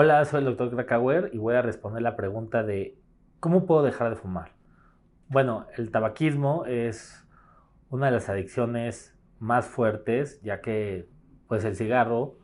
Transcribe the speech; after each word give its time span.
Hola, 0.00 0.24
soy 0.26 0.38
el 0.38 0.44
doctor 0.44 0.70
Krakauer 0.70 1.30
y 1.32 1.38
voy 1.38 1.56
a 1.56 1.62
responder 1.62 2.02
la 2.02 2.14
pregunta 2.14 2.62
de 2.62 2.96
¿cómo 3.40 3.66
puedo 3.66 3.82
dejar 3.82 4.10
de 4.10 4.16
fumar? 4.16 4.52
Bueno, 5.26 5.66
el 5.76 5.90
tabaquismo 5.90 6.66
es 6.66 7.26
una 7.90 8.06
de 8.06 8.12
las 8.12 8.28
adicciones 8.28 9.18
más 9.40 9.66
fuertes, 9.66 10.40
ya 10.40 10.60
que 10.60 11.08
pues 11.48 11.64
el 11.64 11.74
cigarro 11.74 12.38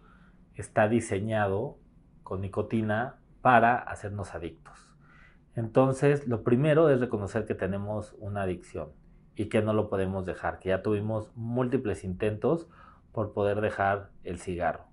está 0.56 0.88
diseñado 0.88 1.78
con 2.24 2.40
nicotina 2.40 3.20
para 3.40 3.76
hacernos 3.76 4.34
adictos. 4.34 4.92
Entonces, 5.54 6.26
lo 6.26 6.42
primero 6.42 6.88
es 6.88 6.98
reconocer 6.98 7.46
que 7.46 7.54
tenemos 7.54 8.16
una 8.18 8.42
adicción 8.42 8.90
y 9.36 9.46
que 9.46 9.62
no 9.62 9.72
lo 9.72 9.88
podemos 9.88 10.24
dejar, 10.24 10.58
que 10.58 10.70
ya 10.70 10.82
tuvimos 10.82 11.30
múltiples 11.34 12.04
intentos 12.04 12.68
por 13.12 13.32
poder 13.32 13.60
dejar 13.60 14.10
el 14.24 14.38
cigarro. 14.38 14.84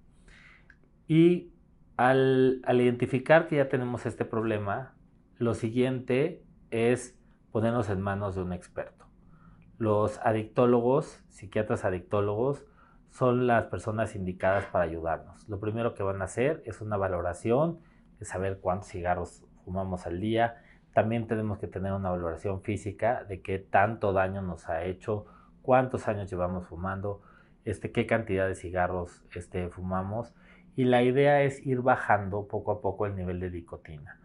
Y 1.08 1.52
al, 1.98 2.62
identificar 2.68 3.48
que 3.48 3.58
ya 3.58 3.70
tenemos 3.70 4.06
este 4.06 4.26
problema, 4.26 4.94
lo 5.38 5.54
siguiente 5.54 6.44
es 6.70 7.18
ponernos 7.52 7.90
en 7.90 8.02
manos 8.02 8.36
de 8.36 8.42
un 8.42 8.54
experto. 8.54 9.06
Los 9.78 10.20
adictólogos, 10.20 11.24
psiquiatras 11.30 11.86
adictólogos, 11.86 12.66
son 13.10 13.46
las 13.46 13.66
personas 13.66 14.16
indicadas 14.16 14.66
para 14.66 14.86
ayudarnos. 14.86 15.48
Lo 15.50 15.60
primero 15.60 15.94
que 15.94 16.04
van 16.04 16.22
a 16.22 16.26
hacer 16.26 16.64
es 16.66 16.82
una 16.82 16.98
valoración 16.98 17.80
de 18.20 18.26
saber 18.26 18.60
cuántos 18.62 18.90
cigarros 18.90 19.44
fumamos 19.66 20.06
al 20.06 20.20
día. 20.20 20.62
También 20.94 21.28
tenemos 21.28 21.60
que 21.60 21.68
tener 21.68 21.94
una 21.94 22.10
valoración 22.10 22.62
física 22.62 23.24
de 23.24 23.42
qué 23.42 23.60
tanto 23.60 24.14
daño 24.14 24.42
nos 24.42 24.68
ha 24.68 24.84
hecho, 24.84 25.26
cuántos 25.62 26.08
años 26.08 26.30
llevamos 26.30 26.68
fumando, 26.68 27.22
este, 27.64 27.92
qué 27.92 28.06
cantidad 28.06 28.48
de 28.48 28.56
cigarros 28.56 29.24
este, 29.36 29.70
fumamos 29.70 30.34
y 30.76 30.86
la 30.86 31.04
idea 31.04 31.44
es 31.44 31.66
ir 31.66 31.82
bajando 31.82 32.48
poco 32.48 32.72
a 32.72 32.82
poco 32.82 33.06
el 33.06 33.16
nivel 33.16 33.40
de 33.40 33.52
nicotina. 33.52 34.20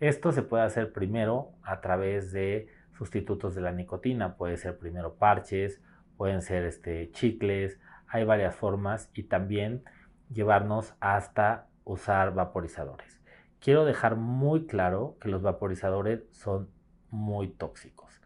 Esto 0.00 0.32
se 0.32 0.42
puede 0.42 0.64
hacer 0.64 0.92
primero 0.92 1.50
a 1.62 1.80
través 1.80 2.32
de 2.32 2.68
sustitutos 2.96 3.54
de 3.54 3.60
la 3.60 3.72
nicotina, 3.72 4.36
puede 4.36 4.56
ser 4.56 4.78
primero 4.78 5.14
parches, 5.14 5.82
pueden 6.16 6.42
ser 6.42 6.64
este, 6.64 7.10
chicles, 7.10 7.80
hay 8.06 8.24
varias 8.24 8.54
formas 8.54 9.10
y 9.12 9.24
también 9.24 9.82
llevarnos 10.30 10.94
hasta 11.00 11.66
usar 11.84 12.34
vaporizadores. 12.34 13.17
Quiero 13.60 13.84
dejar 13.84 14.16
muy 14.16 14.66
claro 14.66 15.16
que 15.20 15.28
los 15.28 15.42
vaporizadores 15.42 16.22
son 16.30 16.68
muy 17.10 17.48
tóxicos 17.48 18.20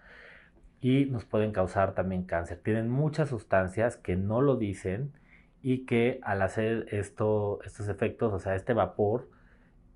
y 0.80 1.06
nos 1.06 1.24
pueden 1.24 1.52
causar 1.52 1.94
también 1.94 2.24
cáncer. 2.24 2.60
Tienen 2.62 2.90
muchas 2.90 3.28
sustancias 3.28 3.96
que 3.96 4.16
no 4.16 4.40
lo 4.40 4.56
dicen 4.56 5.12
y 5.62 5.86
que 5.86 6.20
al 6.22 6.42
hacer 6.42 6.86
esto, 6.90 7.60
estos 7.64 7.88
efectos, 7.88 8.32
o 8.32 8.38
sea, 8.40 8.56
este 8.56 8.74
vapor, 8.74 9.30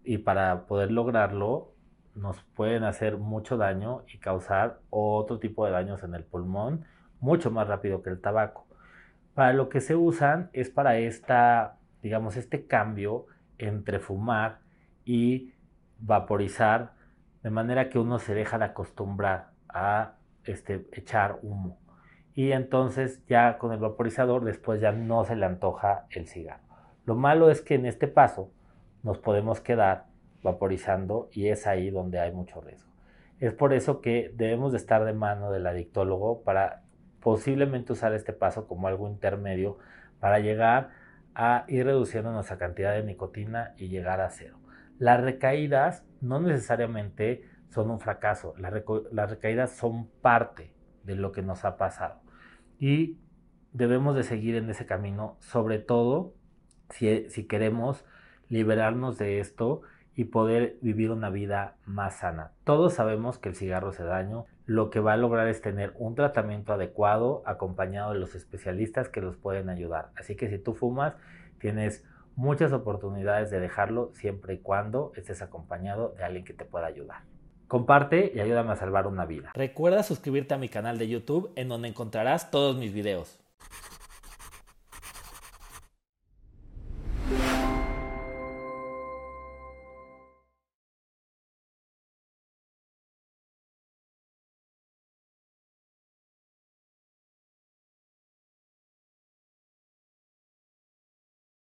y 0.05 0.19
para 0.19 0.67
poder 0.67 0.93
lograrlo, 0.93 1.73
nos 2.15 2.43
pueden 2.55 2.85
hacer 2.85 3.19
mucho 3.19 3.57
daño 3.57 4.05
y 4.07 4.19
causar 4.19 4.79
otro 4.89 5.39
tipo 5.41 5.67
de 5.67 5.73
daños 5.73 6.03
en 6.05 6.15
el 6.15 6.25
pulmón 6.25 6.85
mucho 7.21 7.51
más 7.51 7.67
rápido 7.67 8.03
que 8.03 8.11
el 8.11 8.21
tabaco. 8.21 8.67
Para 9.35 9.53
lo 9.53 9.69
que 9.69 9.81
se 9.81 9.97
usan 9.97 10.49
es 10.53 10.71
para 10.71 10.97
esta, 10.99 11.79
digamos, 12.03 12.37
este 12.37 12.67
cambio 12.67 13.27
entre 13.59 13.99
fumar 13.99 14.61
y 15.07 15.55
vaporizar, 15.99 16.93
de 17.43 17.49
manera 17.49 17.89
que 17.89 17.99
uno 17.99 18.19
se 18.19 18.35
deja 18.35 18.59
de 18.59 18.67
acostumbrar 18.67 19.53
a 19.69 20.17
este, 20.45 20.87
echar 20.93 21.39
humo 21.41 21.79
y 22.37 22.53
entonces 22.53 23.25
ya 23.27 23.57
con 23.57 23.73
el 23.73 23.79
vaporizador 23.79 24.45
después 24.45 24.79
ya 24.79 24.93
no 24.93 25.25
se 25.25 25.35
le 25.37 25.47
antoja 25.47 26.05
el 26.11 26.29
cigarro. 26.29 26.63
Lo 27.07 27.15
malo 27.15 27.51
es 27.51 27.63
que 27.63 27.75
en 27.75 27.87
este 27.87 28.09
paso 28.09 28.53
nos 29.03 29.19
podemos 29.19 29.63
quedar 29.63 30.05
vaporizando 30.43 31.31
y 31.33 31.49
es 31.49 31.67
ahí 31.67 31.89
donde 31.89 32.21
hay 32.21 32.33
mucho 32.33 32.61
riesgo. 32.61 32.93
Es 33.41 33.55
por 33.55 33.73
eso 33.73 34.03
que 34.03 34.33
debemos 34.35 34.73
de 34.73 34.79
estar 34.79 35.03
de 35.07 35.15
mano 35.15 35.51
del 35.51 35.67
adictólogo 35.67 36.43
para 36.43 36.83
posiblemente 37.21 37.95
usar 37.95 38.13
este 38.13 38.35
paso 38.35 38.67
como 38.69 38.87
algo 38.87 39.09
intermedio 39.09 39.79
para 40.21 40.39
llegar 40.39 40.91
a 41.35 41.65
ir 41.69 41.87
reduciendo 41.87 42.33
nuestra 42.33 42.59
cantidad 42.59 42.93
de 42.93 43.03
nicotina 43.03 43.73
y 43.79 43.89
llegar 43.89 44.21
a 44.21 44.29
cero. 44.29 44.59
Las 44.99 45.21
recaídas 45.21 46.05
no 46.21 46.41
necesariamente 46.41 47.45
son 47.69 47.91
un 47.91 48.01
fracaso, 48.01 48.55
las, 48.59 49.31
recaídas 49.31 49.73
son 49.73 50.09
parte 50.23 50.73
de 51.05 51.17
lo 51.17 51.33
que 51.33 51.43
nos 51.43 51.65
ha 51.65 51.77
pasado 51.77 52.21
y 52.79 53.19
debemos 53.73 54.17
de 54.17 54.23
seguir 54.23 54.55
en 54.57 54.71
ese 54.71 54.87
camino, 54.87 55.37
sobre 55.41 55.79
todo 55.79 56.35
si, 56.91 57.29
si 57.29 57.47
queremos 57.47 58.05
liberarnos 58.49 59.19
de 59.19 59.41
esto 59.41 59.83
y 60.15 60.25
poder 60.25 60.79
vivir 60.81 61.11
una 61.11 61.29
vida 61.29 61.77
más 61.85 62.21
sana. 62.21 62.53
Todos 62.65 62.95
sabemos 62.95 63.39
que 63.39 63.51
el 63.51 63.55
cigarro 63.55 63.89
hace 63.89 64.03
daño. 64.03 64.47
Lo 64.65 64.89
que 64.89 64.99
va 64.99 65.13
a 65.13 65.19
lograr 65.19 65.47
es 65.49 65.61
tener 65.61 65.93
un 65.99 66.15
tratamiento 66.15 66.73
adecuado 66.73 67.43
acompañado 67.45 68.15
de 68.15 68.19
los 68.19 68.35
especialistas 68.35 69.11
que 69.11 69.21
los 69.21 69.37
pueden 69.37 69.69
ayudar. 69.69 70.11
Así 70.17 70.35
que 70.35 70.49
si 70.49 70.59
tú 70.59 70.73
fumas, 70.73 71.17
tienes 71.59 72.03
muchas 72.37 72.73
oportunidades 72.73 73.51
de 73.51 73.59
dejarlo 73.59 74.13
siempre 74.15 74.55
y 74.55 74.59
cuando 74.59 75.13
estés 75.17 75.43
acompañado 75.43 76.15
de 76.17 76.25
alguien 76.25 76.45
que 76.45 76.53
te 76.53 76.65
pueda 76.65 76.87
ayudar. 76.87 77.23
Comparte 77.67 78.31
y 78.33 78.41
ayúdame 78.41 78.73
a 78.73 78.77
salvar 78.77 79.09
una 79.09 79.27
vida. 79.27 79.51
Recuerda 79.55 80.05
suscribirte 80.05 80.55
a 80.55 80.59
mi 80.59 80.69
canal 80.69 80.99
de 80.99 81.09
YouTube 81.09 81.51
en 81.57 81.69
donde 81.69 81.89
encontrarás 81.89 82.51
todos 82.53 82.77
mis 82.77 82.93
videos. 82.93 83.41